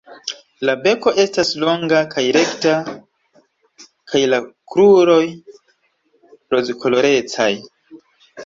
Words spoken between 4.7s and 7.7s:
kruroj rozkolorecaj.